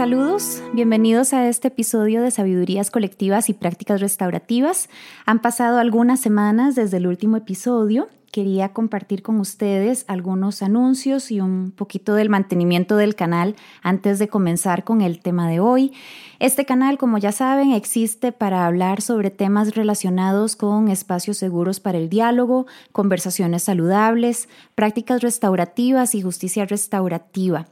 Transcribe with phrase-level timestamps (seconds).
[0.00, 4.88] Saludos, bienvenidos a este episodio de Sabidurías Colectivas y Prácticas Restaurativas.
[5.26, 8.08] Han pasado algunas semanas desde el último episodio.
[8.32, 14.28] Quería compartir con ustedes algunos anuncios y un poquito del mantenimiento del canal antes de
[14.28, 15.92] comenzar con el tema de hoy.
[16.38, 21.98] Este canal, como ya saben, existe para hablar sobre temas relacionados con espacios seguros para
[21.98, 27.66] el diálogo, conversaciones saludables, prácticas restaurativas y justicia restaurativa.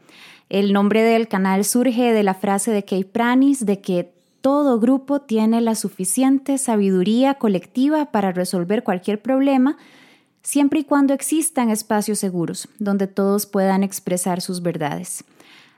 [0.49, 5.21] El nombre del canal surge de la frase de Kay Pranis de que todo grupo
[5.21, 9.77] tiene la suficiente sabiduría colectiva para resolver cualquier problema,
[10.43, 15.25] siempre y cuando existan espacios seguros donde todos puedan expresar sus verdades.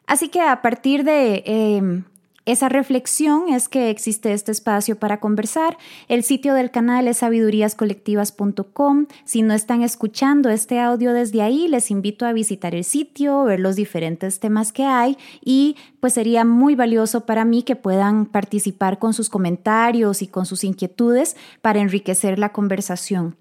[0.07, 2.05] Así que a partir de em,
[2.51, 5.79] esa reflexión es que existe este espacio para conversar.
[6.09, 9.07] El sitio del canal es sabiduríascolectivas.com.
[9.25, 13.61] Si no están escuchando este audio desde ahí, les invito a visitar el sitio, ver
[13.61, 18.99] los diferentes temas que hay y pues sería muy valioso para mí que puedan participar
[18.99, 23.37] con sus comentarios y con sus inquietudes para enriquecer la conversación.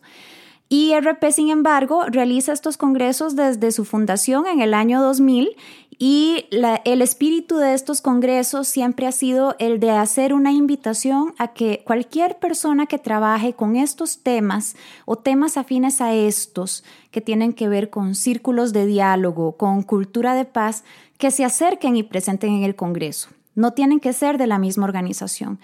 [0.73, 5.57] IRP, sin embargo, realiza estos congresos desde su fundación en el año 2000
[5.99, 6.45] y
[6.85, 11.83] el espíritu de estos congresos siempre ha sido el de hacer una invitación a que
[11.85, 17.67] cualquier persona que trabaje con estos temas o temas afines a estos que tienen que
[17.67, 20.85] ver con círculos de diálogo, con cultura de paz,
[21.17, 23.27] que se acerquen y presenten en el Congreso.
[23.55, 25.59] No tienen que ser de la misma organización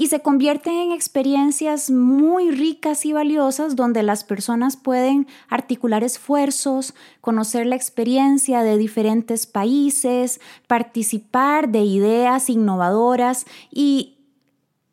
[0.00, 6.94] y se convierten en experiencias muy ricas y valiosas donde las personas pueden articular esfuerzos,
[7.20, 14.18] conocer la experiencia de diferentes países, participar de ideas innovadoras y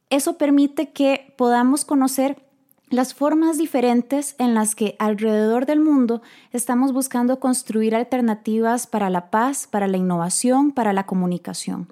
[0.10, 2.42] eso permite que podamos conocer
[2.90, 9.30] las formas diferentes en las que alrededor del mundo estamos buscando construir alternativas para la
[9.30, 11.90] paz, para la innovación, para la comunicación.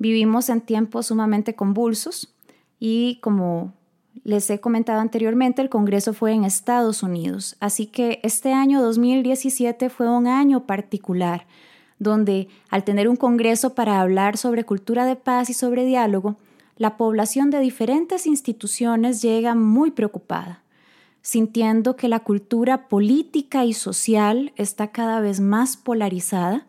[0.00, 2.34] Vivimos en tiempos sumamente convulsos
[2.78, 3.74] y como
[4.24, 9.90] les he comentado anteriormente, el Congreso fue en Estados Unidos, así que este año 2017
[9.90, 11.46] fue un año particular,
[11.98, 16.36] donde al tener un Congreso para hablar sobre cultura de paz y sobre diálogo,
[16.78, 20.62] la población de diferentes instituciones llega muy preocupada,
[21.20, 26.66] sintiendo que la cultura política y social está cada vez más polarizada,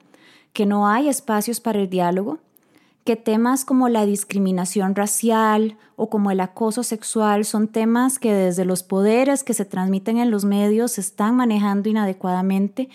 [0.51, 2.39] que no hay espacios para el diálogo,
[3.03, 8.65] que temas como la discriminación racial o como el acoso sexual son temas que desde
[8.65, 12.89] los poderes que se transmiten en los medios se están manejando inadecuadamente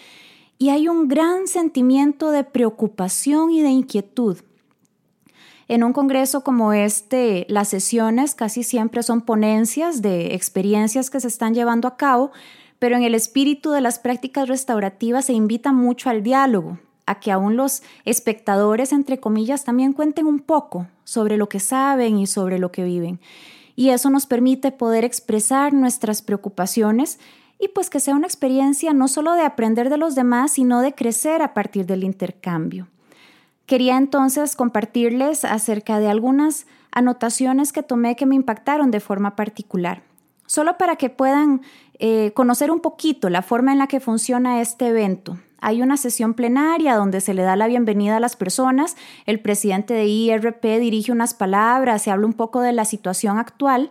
[0.58, 4.38] y hay un gran sentimiento de preocupación y de inquietud.
[5.68, 11.28] En un congreso como este, las sesiones casi siempre son ponencias de experiencias que se
[11.28, 12.30] están llevando a cabo,
[12.78, 17.32] pero en el espíritu de las prácticas restaurativas se invita mucho al diálogo, a que
[17.32, 22.58] aún los espectadores, entre comillas, también cuenten un poco sobre lo que saben y sobre
[22.58, 23.20] lo que viven.
[23.76, 27.18] Y eso nos permite poder expresar nuestras preocupaciones
[27.58, 30.94] y pues que sea una experiencia no solo de aprender de los demás, sino de
[30.94, 32.88] crecer a partir del intercambio.
[33.66, 40.02] Quería entonces compartirles acerca de algunas anotaciones que tomé que me impactaron de forma particular.
[40.46, 41.62] Solo para que puedan
[41.98, 45.38] eh, conocer un poquito la forma en la que funciona este evento.
[45.60, 49.94] Hay una sesión plenaria donde se le da la bienvenida a las personas, el presidente
[49.94, 53.90] de IRP dirige unas palabras, se habla un poco de la situación actual.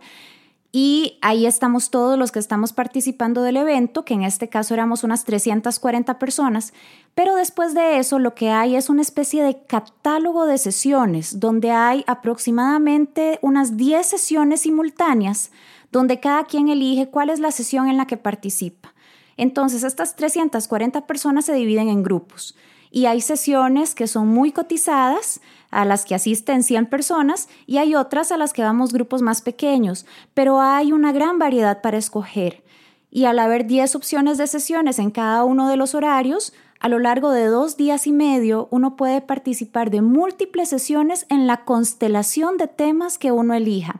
[0.71, 5.05] Y ahí estamos todos los que estamos participando del evento, que en este caso éramos
[5.05, 6.73] unas 340 personas,
[7.13, 11.71] pero después de eso lo que hay es una especie de catálogo de sesiones, donde
[11.71, 15.51] hay aproximadamente unas 10 sesiones simultáneas,
[15.93, 18.94] donde cada quien elige cuál es la sesión en la que participa.
[19.37, 22.55] Entonces, estas 340 personas se dividen en grupos
[22.95, 27.95] y hay sesiones que son muy cotizadas, a las que asisten 100 personas y hay
[27.95, 32.63] otras a las que vamos grupos más pequeños, pero hay una gran variedad para escoger.
[33.11, 36.99] Y al haber 10 opciones de sesiones en cada uno de los horarios, a lo
[36.99, 42.55] largo de dos días y medio uno puede participar de múltiples sesiones en la constelación
[42.55, 43.99] de temas que uno elija.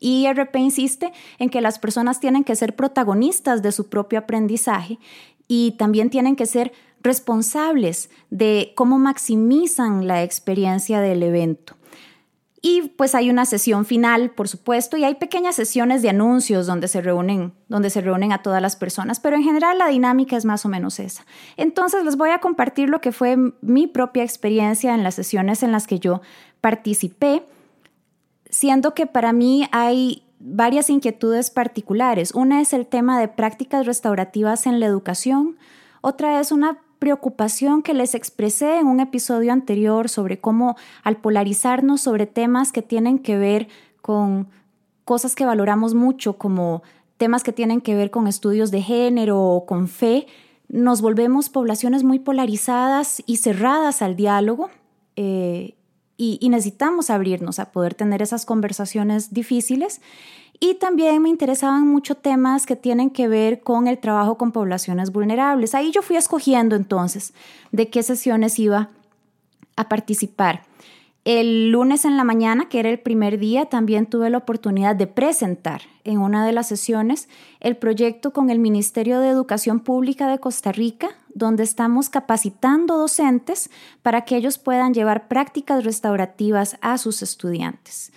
[0.00, 4.98] IRP insiste en que las personas tienen que ser protagonistas de su propio aprendizaje
[5.46, 6.72] y también tienen que ser
[7.02, 11.78] responsables de cómo maximizan la experiencia del evento.
[12.60, 16.88] Y pues hay una sesión final, por supuesto, y hay pequeñas sesiones de anuncios donde
[16.88, 20.44] se reúnen, donde se reúnen a todas las personas, pero en general la dinámica es
[20.44, 21.24] más o menos esa.
[21.56, 25.70] Entonces les voy a compartir lo que fue mi propia experiencia en las sesiones en
[25.70, 26.20] las que yo
[26.60, 27.44] participé,
[28.50, 32.32] siendo que para mí hay varias inquietudes particulares.
[32.34, 35.56] Una es el tema de prácticas restaurativas en la educación,
[36.00, 42.00] otra es una preocupación que les expresé en un episodio anterior sobre cómo al polarizarnos
[42.00, 43.68] sobre temas que tienen que ver
[44.02, 44.48] con
[45.04, 46.82] cosas que valoramos mucho, como
[47.16, 50.26] temas que tienen que ver con estudios de género o con fe,
[50.68, 54.70] nos volvemos poblaciones muy polarizadas y cerradas al diálogo
[55.16, 55.74] eh,
[56.20, 60.00] y, necesitamos abrirnos a poder tener esas conversaciones difíciles.
[60.58, 65.12] Y también me interesaban mucho temas que tienen que ver con el trabajo con poblaciones
[65.12, 65.76] vulnerables.
[65.76, 67.32] Ahí yo fui escogiendo entonces
[67.70, 68.88] de qué sesiones iba
[69.76, 70.64] a participar.
[71.30, 75.06] El lunes en la mañana, que era el primer día, también tuve la oportunidad de
[75.06, 77.28] presentar en una de las sesiones
[77.60, 83.68] el proyecto con el Ministerio de Educación Pública de Costa Rica, donde estamos capacitando docentes
[84.00, 88.10] para que ellos puedan llevar prácticas restaurativas a sus estudiantes.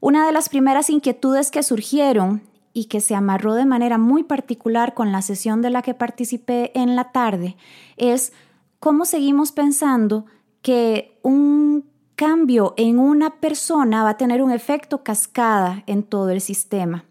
[0.00, 2.42] Una de las primeras inquietudes que surgieron
[2.72, 6.72] y que se amarró de manera muy particular con la sesión de la que participé
[6.74, 7.56] en la tarde
[7.96, 8.32] es
[8.80, 10.26] cómo seguimos pensando
[10.62, 16.40] que un cambio en una persona va a tener un efecto cascada en todo el
[16.40, 17.04] sistema.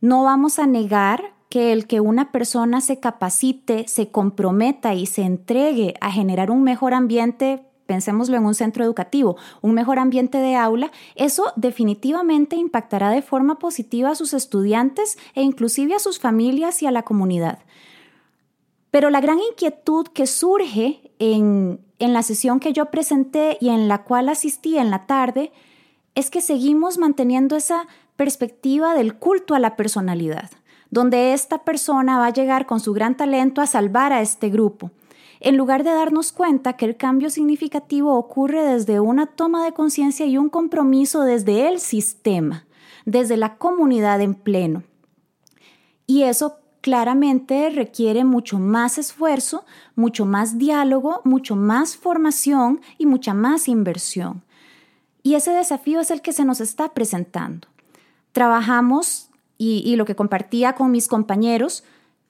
[0.00, 5.22] No vamos a negar que el que una persona se capacite, se comprometa y se
[5.22, 10.56] entregue a generar un mejor ambiente pensémoslo en un centro educativo, un mejor ambiente de
[10.56, 16.82] aula, eso definitivamente impactará de forma positiva a sus estudiantes e inclusive a sus familias
[16.82, 17.60] y a la comunidad.
[18.90, 23.88] Pero la gran inquietud que surge en, en la sesión que yo presenté y en
[23.88, 25.52] la cual asistí en la tarde
[26.14, 30.50] es que seguimos manteniendo esa perspectiva del culto a la personalidad,
[30.90, 34.90] donde esta persona va a llegar con su gran talento a salvar a este grupo
[35.40, 40.26] en lugar de darnos cuenta que el cambio significativo ocurre desde una toma de conciencia
[40.26, 42.66] y un compromiso desde el sistema,
[43.04, 44.82] desde la comunidad en pleno.
[46.06, 49.64] Y eso claramente requiere mucho más esfuerzo,
[49.96, 54.44] mucho más diálogo, mucho más formación y mucha más inversión.
[55.24, 57.66] Y ese desafío es el que se nos está presentando.
[58.30, 61.82] Trabajamos, y, y lo que compartía con mis compañeros,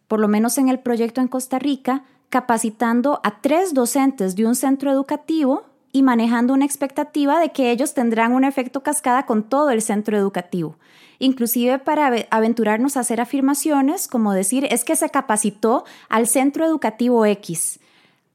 [0.09, 4.55] por lo menos en el proyecto en Costa Rica, capacitando a tres docentes de un
[4.55, 9.69] centro educativo y manejando una expectativa de que ellos tendrán un efecto cascada con todo
[9.69, 10.77] el centro educativo.
[11.19, 17.25] Inclusive para aventurarnos a hacer afirmaciones como decir es que se capacitó al centro educativo
[17.25, 17.81] X.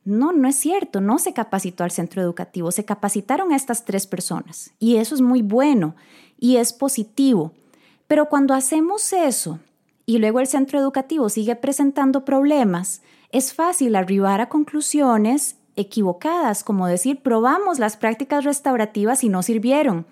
[0.04, 4.08] No, no es cierto, no se capacitó al centro educativo, se capacitaron a estas tres
[4.08, 5.96] personas y eso es muy bueno
[6.40, 7.52] y es positivo.
[8.08, 9.60] Pero cuando hacemos eso
[10.06, 16.88] y luego el centro educativo sigue presentando problemas, es fácil arribar a conclusiones equivocadas, como
[16.88, 20.06] decir, probamos las prácticas restaurativas y no sirvieron.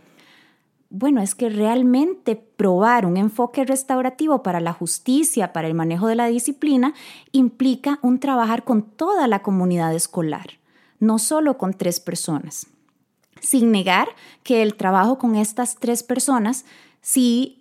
[0.91, 6.15] Bueno, es que realmente probar un enfoque restaurativo para la justicia, para el manejo de
[6.15, 6.95] la disciplina,
[7.31, 10.59] implica un trabajar con toda la comunidad escolar,
[10.99, 12.67] no solo con tres personas.
[13.39, 14.09] Sin negar
[14.41, 16.65] que el trabajo con estas tres personas
[17.01, 17.58] sí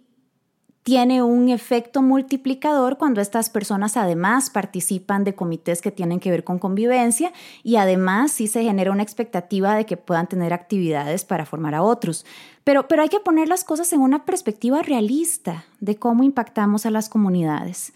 [0.88, 6.44] tiene un efecto multiplicador cuando estas personas además participan de comités que tienen que ver
[6.44, 7.30] con convivencia
[7.62, 11.82] y además sí se genera una expectativa de que puedan tener actividades para formar a
[11.82, 12.24] otros.
[12.64, 16.90] Pero, pero hay que poner las cosas en una perspectiva realista de cómo impactamos a
[16.90, 17.92] las comunidades.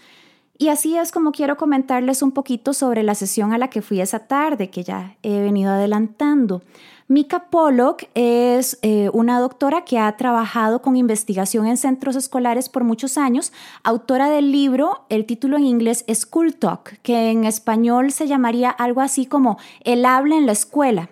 [0.59, 4.01] Y así es como quiero comentarles un poquito sobre la sesión a la que fui
[4.01, 6.63] esa tarde, que ya he venido adelantando.
[7.09, 12.85] Mika Pollock es eh, una doctora que ha trabajado con investigación en centros escolares por
[12.85, 18.29] muchos años, autora del libro, el título en inglés School Talk, que en español se
[18.29, 21.11] llamaría algo así como El habla en la escuela.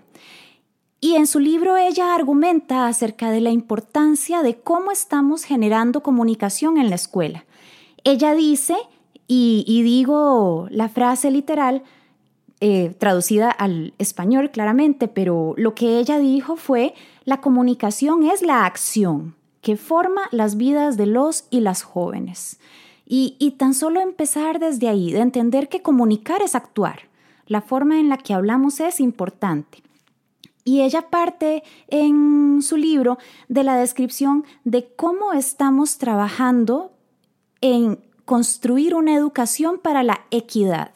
[1.02, 6.78] Y en su libro ella argumenta acerca de la importancia de cómo estamos generando comunicación
[6.78, 7.46] en la escuela.
[8.04, 8.76] Ella dice,
[9.32, 11.84] y digo la frase literal,
[12.62, 16.92] eh, traducida al español claramente, pero lo que ella dijo fue,
[17.24, 22.60] la comunicación es la acción que forma las vidas de los y las jóvenes.
[23.06, 27.08] Y, y tan solo empezar desde ahí, de entender que comunicar es actuar.
[27.46, 29.82] La forma en la que hablamos es importante.
[30.62, 33.16] Y ella parte en su libro
[33.48, 36.92] de la descripción de cómo estamos trabajando
[37.62, 40.92] en construir una educación para la equidad.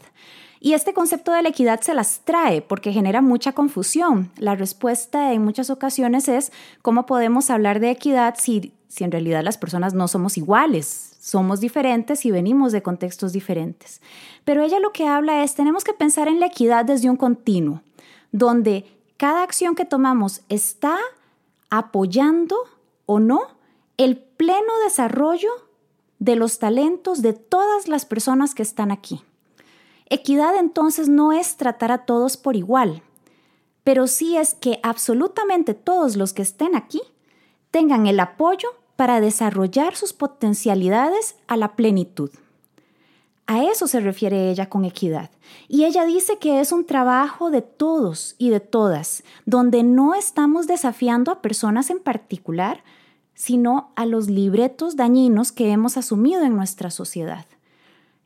[0.60, 4.30] Y este concepto de la equidad se las trae porque genera mucha confusión.
[4.38, 9.42] La respuesta en muchas ocasiones es cómo podemos hablar de equidad si, si en realidad
[9.42, 14.00] las personas no somos iguales, somos diferentes y venimos de contextos diferentes.
[14.44, 17.82] Pero ella lo que habla es, tenemos que pensar en la equidad desde un continuo,
[18.30, 18.86] donde
[19.16, 20.98] cada acción que tomamos está
[21.68, 22.54] apoyando
[23.06, 23.40] o no
[23.96, 25.50] el pleno desarrollo
[26.24, 29.20] de los talentos de todas las personas que están aquí.
[30.08, 33.02] Equidad entonces no es tratar a todos por igual,
[33.84, 37.02] pero sí es que absolutamente todos los que estén aquí
[37.70, 42.30] tengan el apoyo para desarrollar sus potencialidades a la plenitud.
[43.46, 45.30] A eso se refiere ella con equidad.
[45.68, 50.66] Y ella dice que es un trabajo de todos y de todas, donde no estamos
[50.66, 52.82] desafiando a personas en particular,
[53.34, 57.46] sino a los libretos dañinos que hemos asumido en nuestra sociedad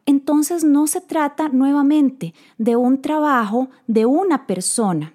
[0.08, 5.12] entonces no se trata nuevamente de un trabajo de una persona.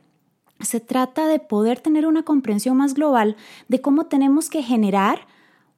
[0.60, 3.36] Se trata de poder tener una comprensión más global
[3.68, 5.26] de cómo tenemos que generar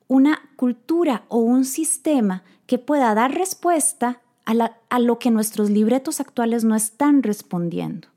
[0.09, 6.65] una cultura o un sistema que pueda dar respuesta a, lo que nuestros libretos actuales
[6.65, 8.09] no están respondiendo.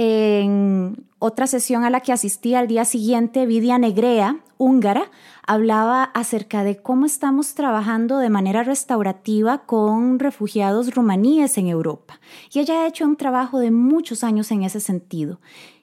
[0.00, 5.10] En otra sesión a la que asistí al día siguiente, Vidia Negrea, húngara,
[5.44, 12.20] hablaba acerca de cómo estamos trabajando de manera restaurativa con refugiados rumaníes en Europa.
[12.52, 15.40] Y ella ha hecho un trabajo de muchos años en ese sentido.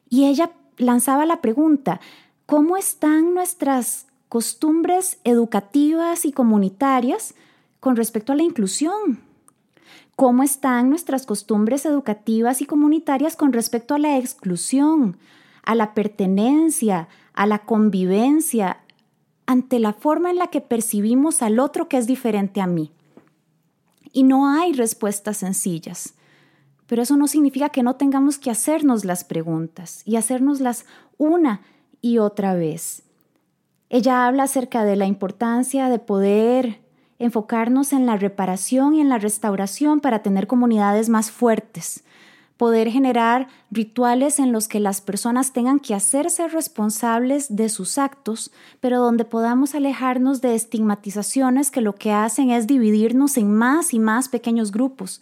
[0.09, 1.99] Y ella lanzaba la pregunta,
[2.45, 7.35] ¿cómo están nuestras costumbres educativas y comunitarias
[7.81, 9.24] con respecto a la inclusión?
[10.15, 15.17] ¿Cómo están nuestras costumbres educativas y comunitarias con respecto a la exclusión,
[15.63, 18.79] a la pertenencia, a la convivencia,
[19.45, 22.91] ante la forma en la que percibimos al otro que es diferente a mí.
[24.13, 26.13] Y no hay respuestas sencillas,
[26.87, 30.85] pero eso no significa que no tengamos que hacernos las preguntas y hacernoslas
[31.17, 31.61] una
[32.01, 33.03] y otra vez.
[33.89, 36.84] Ella habla acerca de la importancia de poder
[37.19, 42.03] enfocarnos en la reparación y en la restauración para tener comunidades más fuertes,
[42.57, 48.51] poder generar rituales en los que las personas tengan que hacerse responsables de sus actos,
[48.79, 53.99] pero donde podamos alejarnos de estigmatizaciones que lo que hacen es dividirnos en más y
[53.99, 55.21] más pequeños grupos,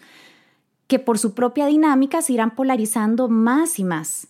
[0.87, 4.27] que por su propia dinámica se irán polarizando más y más.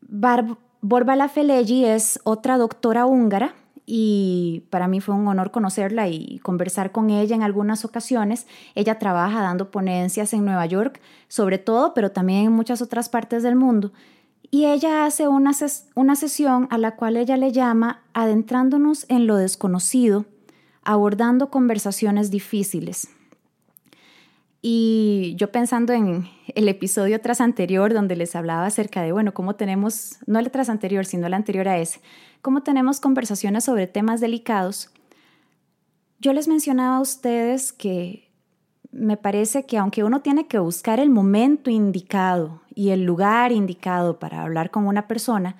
[0.00, 3.54] Bar Borbala Felegi es otra doctora húngara
[3.84, 8.46] y para mí fue un honor conocerla y conversar con ella en algunas ocasiones.
[8.74, 13.42] Ella trabaja dando ponencias en Nueva York, sobre todo, pero también en muchas otras partes
[13.42, 13.92] del mundo.
[14.50, 15.52] Y ella hace una,
[15.94, 20.26] una sesión a la cual ella le llama Adentrándonos en lo desconocido,
[20.84, 23.08] abordando conversaciones difíciles.
[24.64, 29.56] Y yo pensando en el episodio tras anterior donde les hablaba acerca de, bueno, cómo
[29.56, 32.00] tenemos, no el tras anterior, sino el anterior a ese,
[32.42, 34.90] cómo tenemos conversaciones sobre temas delicados,
[36.18, 38.30] yo les mencionaba a ustedes que
[38.90, 44.18] me parece que aunque uno tiene que buscar el momento indicado y el lugar indicado
[44.18, 45.56] para hablar con una persona,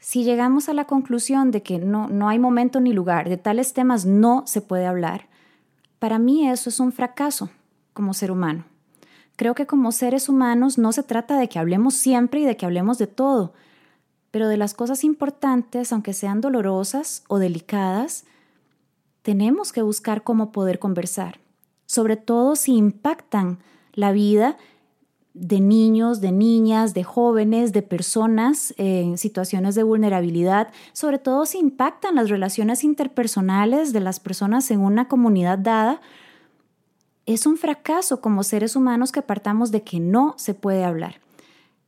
[0.00, 3.72] si llegamos a la conclusión de que no, no hay momento ni lugar, de tales
[3.72, 5.28] temas no se puede hablar,
[5.98, 7.50] para mí eso es un fracaso
[7.92, 8.64] como ser humano.
[9.36, 12.66] Creo que como seres humanos no se trata de que hablemos siempre y de que
[12.66, 13.52] hablemos de todo,
[14.36, 18.26] pero de las cosas importantes, aunque sean dolorosas o delicadas,
[19.22, 21.40] tenemos que buscar cómo poder conversar,
[21.86, 23.60] sobre todo si impactan
[23.94, 24.58] la vida
[25.32, 31.56] de niños, de niñas, de jóvenes, de personas en situaciones de vulnerabilidad, sobre todo si
[31.56, 36.02] impactan las relaciones interpersonales de las personas en una comunidad dada,
[37.24, 41.22] es un fracaso como seres humanos que partamos de que no se puede hablar.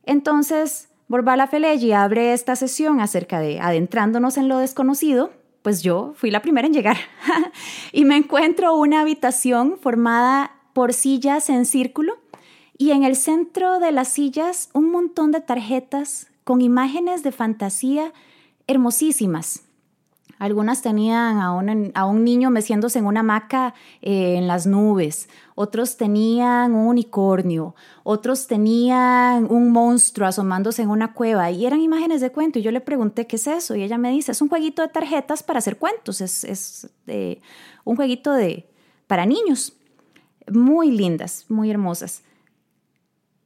[0.03, 5.31] Entonces, Borbala Felegi abre esta sesión acerca de adentrándonos en lo desconocido,
[5.63, 6.97] pues yo fui la primera en llegar
[7.91, 12.19] y me encuentro una habitación formada por sillas en círculo
[12.77, 18.13] y en el centro de las sillas un montón de tarjetas con imágenes de fantasía
[18.67, 19.63] hermosísimas.
[20.39, 25.27] Algunas tenían a un, a un niño meciéndose en una hamaca eh, en las nubes,
[25.53, 32.21] otros tenían un unicornio, otros tenían un monstruo asomándose en una cueva y eran imágenes
[32.21, 32.57] de cuento.
[32.57, 33.75] Y yo le pregunté, ¿qué es eso?
[33.75, 36.89] Y ella me dice, es un jueguito de tarjetas para hacer cuentos, es, es
[37.83, 38.69] un jueguito de,
[39.07, 39.73] para niños.
[40.49, 42.23] Muy lindas, muy hermosas.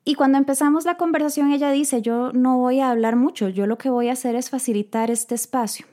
[0.05, 3.79] Y cuando empezamos la conversación, ella dice, yo no voy a hablar mucho, yo lo
[3.79, 5.87] que voy a hacer es facilitar este espacio.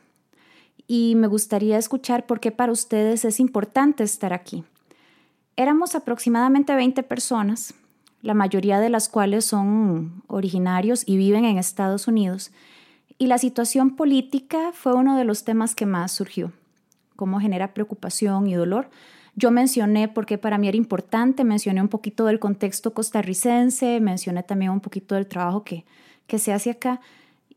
[0.92, 4.64] Y me gustaría escuchar por qué para ustedes es importante estar aquí.
[5.54, 7.74] Éramos aproximadamente 20 personas,
[8.22, 12.50] la mayoría de las cuales son originarios y viven en Estados Unidos,
[13.18, 16.50] y la situación política fue uno de los temas que más surgió,
[17.14, 18.90] cómo genera preocupación y dolor,
[19.36, 24.42] yo mencioné por qué para mí era importante, mencioné un poquito del contexto costarricense, mencioné
[24.42, 25.84] también un poquito del trabajo que,
[26.26, 27.00] que se hace acá.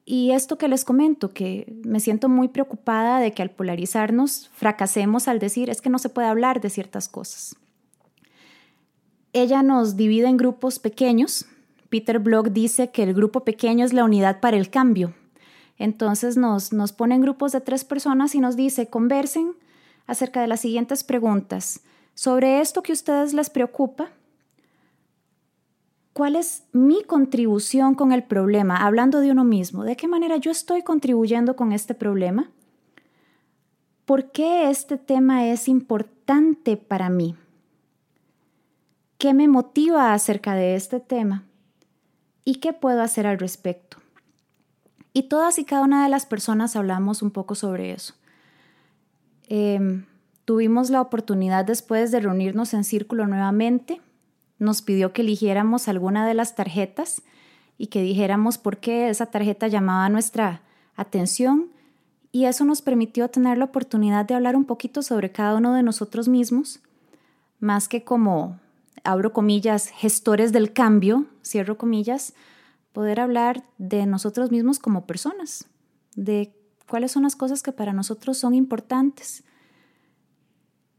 [0.06, 5.28] Y esto que les comento, que me siento muy preocupada de que al polarizarnos fracasemos
[5.28, 7.56] al decir es que no se puede hablar de ciertas cosas.
[9.32, 11.46] Ella nos divide en grupos pequeños.
[11.90, 15.14] Peter Block dice que el grupo pequeño es la unidad para el cambio.
[15.78, 19.54] Entonces nos, nos pone en grupos de tres personas y nos dice, conversen
[20.06, 21.82] acerca de las siguientes preguntas.
[22.14, 24.12] Sobre esto que a ustedes les preocupa,
[26.14, 28.78] ¿cuál es mi contribución con el problema?
[28.78, 32.52] Hablando de uno mismo, ¿de qué manera yo estoy contribuyendo con este problema?
[34.06, 37.36] ¿Por qué este tema es importante para mí?
[39.18, 41.46] ¿Qué me motiva acerca de este tema?
[42.46, 43.98] ¿Y qué puedo hacer al respecto?
[45.14, 48.16] Y todas y cada una de las personas hablamos un poco sobre eso.
[49.48, 50.06] Em,
[50.44, 54.02] tuvimos la oportunidad después de reunirnos en círculo nuevamente.
[54.60, 57.22] Nos pidió que eligiéramos alguna de las tarjetas
[57.78, 60.62] y que dijéramos por qué esa tarjeta llamaba nuestra
[60.96, 61.72] atención
[62.32, 65.84] y eso nos permitió tener la oportunidad de hablar un poquito sobre cada uno de
[65.84, 66.82] nosotros mismos,
[67.60, 68.60] más que como,
[69.04, 72.34] abro comillas, gestores del cambio, cierro comillas,
[72.92, 75.68] poder hablar de nosotros mismos como personas,
[76.16, 76.56] de
[76.88, 79.44] cuáles son las cosas que para nosotros son importantes.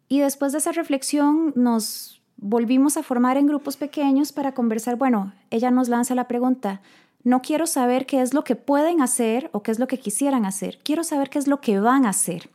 [0.08, 4.96] Y después de esa reflexión nos volvimos a formar en grupos pequeños para conversar.
[4.96, 6.80] Bueno, ella nos lanza la pregunta,
[7.22, 10.44] no quiero saber qué es lo que pueden hacer o qué es lo que quisieran
[10.44, 12.50] hacer, quiero saber qué es lo que van a hacer.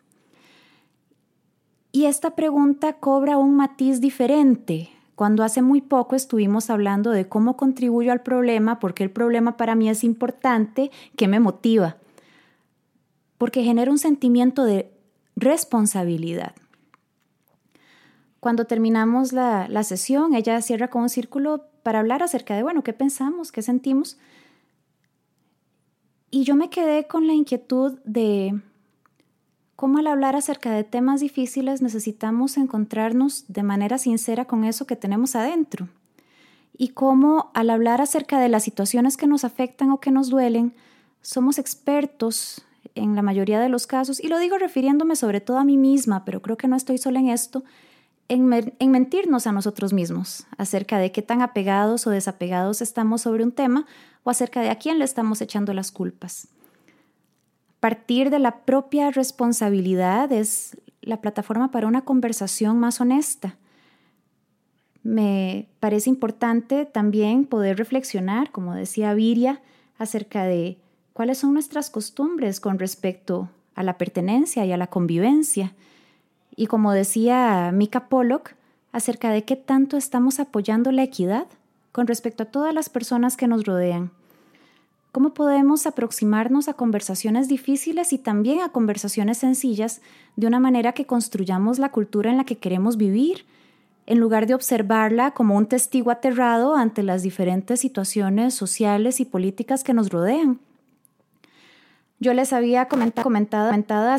[1.92, 4.90] Y esta pregunta cobra un matiz diferente.
[5.16, 9.58] Cuando hace muy poco estuvimos hablando de cómo contribuyo al problema, por qué el problema
[9.58, 11.98] para mí es importante, qué me motiva
[13.40, 14.92] porque genera un sentimiento de
[15.36, 16.54] responsabilidad.
[18.40, 22.94] Cuando terminamos la, sesión, ella cierra con un círculo para hablar acerca de, bueno, qué
[22.94, 24.18] pensamos, qué sentimos.
[26.32, 28.62] Y yo me quedé con la inquietud de
[29.76, 34.96] cómo al hablar acerca de temas difíciles necesitamos encontrarnos de manera sincera con eso que
[34.96, 35.90] tenemos adentro.
[36.78, 40.74] Y cómo al hablar acerca de las situaciones que nos afectan o que nos duelen,
[41.22, 42.62] somos expertos
[42.96, 46.24] en la mayoría de los casos, y lo digo refiriéndome sobre todo a mí misma,
[46.26, 47.64] pero creo que no estoy sola en esto,
[48.30, 53.44] en, en, mentirnos a nosotros mismos acerca de qué tan apegados o desapegados estamos sobre
[53.44, 53.86] un tema
[54.24, 56.48] o acerca de a quién le estamos echando las culpas.
[57.80, 63.56] Partir de la propia responsabilidad es la plataforma para una conversación más honesta.
[65.02, 69.62] Me parece importante también poder reflexionar, como decía Viria,
[69.98, 70.78] acerca de
[71.14, 75.74] cuáles son nuestras costumbres con respecto a la pertenencia y a la convivencia.
[76.60, 78.52] Y como decía Mika Pollock,
[78.92, 81.48] acerca de qué tanto estamos apoyando la equidad
[81.94, 84.12] con respecto a todas las personas que nos rodean.
[85.14, 90.02] ¿Cómo podemos aproximarnos a conversaciones difíciles y también a conversaciones sencillas
[90.36, 93.46] de una manera que construyamos la cultura en la que queremos vivir,
[94.06, 99.86] en lugar de observarla como un testigo aterrado ante las diferentes situaciones sociales y políticas
[99.86, 100.60] que nos rodean?
[102.22, 104.12] Yo les había comentado, comentado, comentado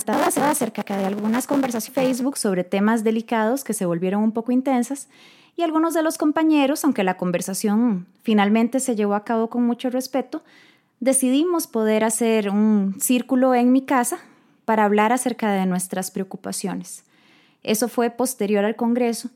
[0.44, 5.08] acerca de algunas conversaciones en Facebook sobre temas delicados que se volvieron un poco intensas
[5.54, 9.90] y algunos de los compañeros, aunque la conversación finalmente se llevó a cabo con mucho
[9.90, 10.42] respeto,
[11.00, 14.18] decidimos poder hacer un círculo en mi casa
[14.64, 17.04] para hablar acerca de nuestras preocupaciones.
[17.62, 19.28] Eso fue posterior al Congreso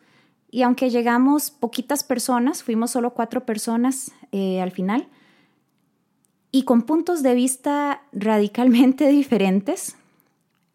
[0.50, 5.06] y aunque llegamos poquitas personas, fuimos solo cuatro personas eh, al final,
[6.54, 9.96] y con puntos de vista radicalmente diferentes,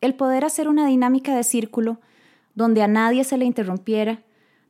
[0.02, 2.02] el poder hacer una dinámica de círculo
[2.54, 4.22] donde a nadie se le interrumpiera,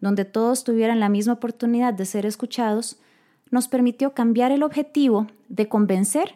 [0.02, 3.00] donde todos tuvieran la misma oportunidad de ser escuchados,
[3.50, 6.36] nos permitió cambiar el objetivo de convencer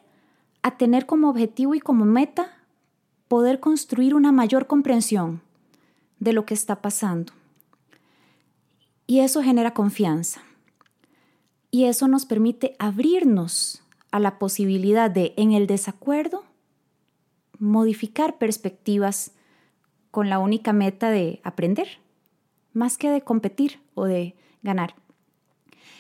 [0.63, 2.57] a tener como objetivo y como meta
[3.27, 5.43] poder construir una mayor comprensión
[6.17, 7.31] de lo que está pasando.
[9.05, 10.41] Y eso genera confianza.
[11.69, 13.82] Y eso nos permite abrirnos
[14.13, 16.43] a la posibilidad de, en el desacuerdo,
[17.57, 19.31] modificar perspectivas
[20.11, 21.87] con la única meta de aprender,
[22.73, 24.93] más que de competir o de ganar.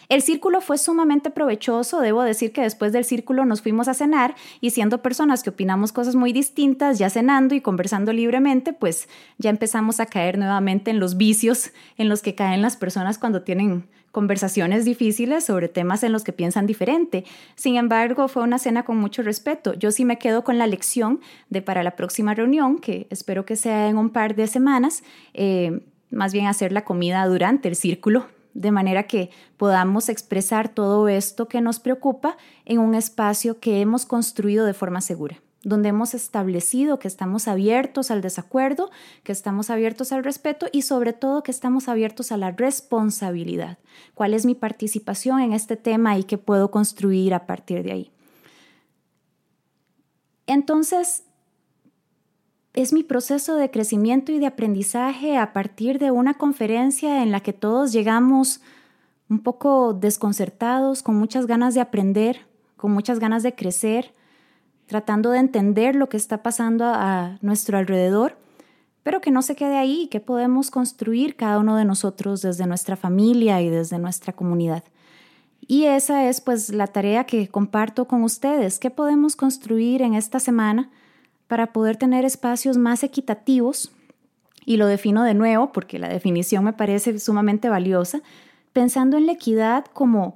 [0.09, 4.35] El círculo fue sumamente provechoso, debo decir que después del círculo nos fuimos a cenar
[4.61, 9.49] y siendo personas que opinamos cosas muy distintas, ya cenando y conversando libremente, pues ya
[9.49, 13.87] empezamos a caer nuevamente en los vicios en los que caen las personas cuando tienen
[14.11, 17.25] conversaciones difíciles sobre temas en los que piensan diferente.
[17.55, 19.73] Sin embargo, fue una cena con mucho respeto.
[19.73, 23.55] Yo sí me quedo con la lección de para la próxima reunión, que espero que
[23.55, 28.27] sea en un par de semanas, eh, más bien hacer la comida durante el círculo
[28.53, 34.05] de manera que podamos expresar todo esto que nos preocupa en un espacio que hemos
[34.05, 38.91] construido de forma segura donde hemos establecido que estamos abiertos al desacuerdo,
[39.23, 43.77] que estamos abiertos al respeto y sobre todo que estamos abiertos a la responsabilidad.
[44.13, 48.11] ¿Cuál es mi participación en este tema y qué puedo construir a partir de ahí?
[50.47, 51.23] Entonces,
[52.73, 57.39] es mi proceso de crecimiento y de aprendizaje a partir de una conferencia en la
[57.39, 58.61] que todos llegamos
[59.29, 64.13] un poco desconcertados, con muchas ganas de aprender, con muchas ganas de crecer,
[64.87, 68.37] tratando de entender lo que está pasando a, nuestro alrededor,
[69.03, 72.95] pero que no se quede ahí, que podemos construir cada uno de nosotros desde nuestra
[72.95, 74.83] familia y desde nuestra comunidad.
[75.61, 80.39] Y esa es pues la tarea que comparto con ustedes, qué podemos construir en esta
[80.39, 80.89] semana
[81.47, 83.91] para poder tener espacios más equitativos,
[84.65, 88.21] y lo defino de nuevo porque la definición me parece sumamente valiosa,
[88.71, 90.35] pensando en la equidad como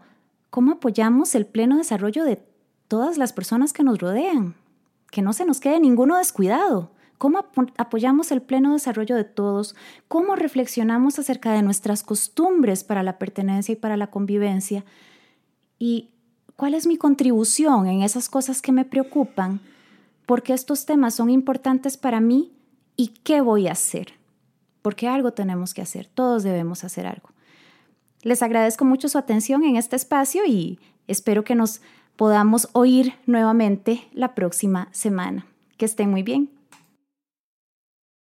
[0.49, 2.41] cómo apoyamos el pleno desarrollo de
[2.87, 4.55] todas las personas que nos rodean,
[5.11, 6.91] que no se nos quede ninguno descuidado.
[7.17, 7.45] ¿Cómo
[7.77, 9.75] apoyamos el pleno desarrollo de todos?
[10.07, 14.85] ¿Cómo reflexionamos acerca de nuestras costumbres para la pertenencia y para la convivencia?
[15.79, 16.09] ¿Y
[16.55, 19.61] cuál es mi contribución en esas cosas que me preocupan
[20.27, 22.51] porque estos temas son importantes para mí
[22.97, 24.13] y qué voy a hacer.
[24.83, 27.29] Porque algo tenemos que hacer, todos debemos hacer algo.
[28.21, 31.81] Les agradezco mucho su atención en este espacio y espero que nos
[32.17, 35.47] podamos oír nuevamente la próxima semana.
[35.77, 36.56] Que estén muy bien.